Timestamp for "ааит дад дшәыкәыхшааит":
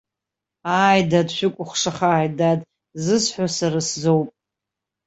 0.79-2.33